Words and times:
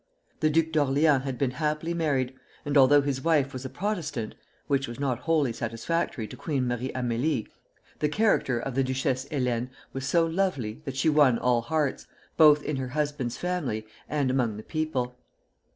The 0.39 0.49
Duke 0.49 0.75
of 0.77 0.87
Orleans 0.87 1.25
had 1.25 1.37
been 1.37 1.51
happily 1.51 1.93
married; 1.93 2.33
and 2.65 2.75
although 2.75 3.03
his 3.03 3.23
wife 3.23 3.53
was 3.53 3.65
a 3.65 3.69
Protestant, 3.69 4.33
which 4.65 4.87
was 4.87 4.99
not 4.99 5.19
wholly 5.19 5.53
satisfactory 5.53 6.25
to 6.27 6.35
Queen 6.35 6.67
Marie 6.67 6.91
Amélie, 6.93 7.45
the 7.99 8.09
character 8.09 8.57
of 8.59 8.73
the 8.73 8.83
Duchesse 8.83 9.25
Hélène 9.25 9.69
was 9.93 10.07
so 10.07 10.25
lovely 10.25 10.81
that 10.85 10.97
she 10.97 11.07
won 11.07 11.37
all 11.37 11.61
hearts, 11.61 12.07
both 12.35 12.63
in 12.63 12.77
her 12.77 12.87
husband's 12.87 13.37
family 13.37 13.85
and 14.09 14.31
among 14.31 14.57
the 14.57 14.63
people. 14.63 15.19